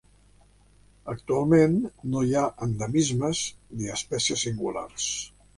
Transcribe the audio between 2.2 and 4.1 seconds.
hi ha endemismes ni